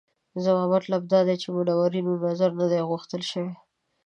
زما 0.43 0.63
مطلب 0.75 1.01
دا 1.11 1.19
دی 1.27 1.35
چې 1.41 1.47
منورینو 1.55 2.13
نظر 2.25 2.51
نه 2.59 2.65
دی 2.71 2.79
غوښتل 2.89 3.21
شوی. 3.31 3.53